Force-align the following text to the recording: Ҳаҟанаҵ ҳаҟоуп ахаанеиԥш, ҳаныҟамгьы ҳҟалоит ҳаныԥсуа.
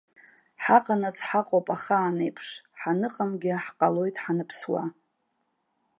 Ҳаҟанаҵ 0.63 1.17
ҳаҟоуп 1.27 1.67
ахаанеиԥш, 1.75 2.47
ҳаныҟамгьы 2.79 3.53
ҳҟалоит 3.65 4.15
ҳаныԥсуа. 4.23 4.83